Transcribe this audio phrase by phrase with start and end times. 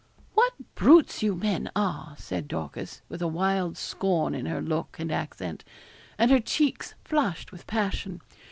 [0.33, 5.11] 'What brutes you men are!' said Dorcas, with a wild scorn in her look and
[5.11, 5.63] accent,
[6.17, 8.19] and her cheeks flushed with passion.